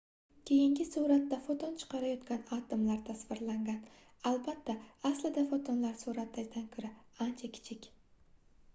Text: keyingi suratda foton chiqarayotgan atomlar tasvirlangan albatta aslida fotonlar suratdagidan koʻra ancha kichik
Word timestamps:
keyingi 0.49 0.85
suratda 0.91 1.37
foton 1.47 1.75
chiqarayotgan 1.81 2.41
atomlar 2.57 3.03
tasvirlangan 3.09 3.77
albatta 4.33 4.75
aslida 5.13 5.47
fotonlar 5.53 5.95
suratdagidan 6.05 6.69
koʻra 6.77 6.91
ancha 7.29 7.51
kichik 7.59 7.91